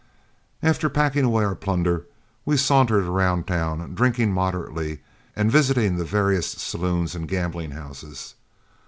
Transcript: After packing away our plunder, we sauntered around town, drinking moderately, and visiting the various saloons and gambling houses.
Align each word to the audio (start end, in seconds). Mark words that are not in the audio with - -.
After 0.63 0.89
packing 0.89 1.25
away 1.25 1.43
our 1.45 1.53
plunder, 1.53 2.07
we 2.43 2.57
sauntered 2.57 3.03
around 3.05 3.45
town, 3.45 3.93
drinking 3.93 4.33
moderately, 4.33 5.01
and 5.35 5.51
visiting 5.51 5.95
the 5.97 6.03
various 6.05 6.47
saloons 6.47 7.13
and 7.13 7.27
gambling 7.27 7.69
houses. 7.69 8.33